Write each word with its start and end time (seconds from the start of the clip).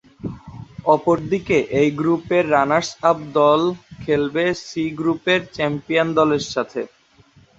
অপর 0.93 1.17
দিকে 1.31 1.57
এই 1.79 1.89
গ্রুপের 1.99 2.43
রানার্স-আপ 2.53 3.17
দল 3.35 3.61
খেলবে 4.03 4.45
সি 4.65 4.83
গ্রুপের 4.99 5.41
চ্যাম্পিয়ন 5.55 6.07
দলের 6.19 6.43
সাথে। 6.53 6.81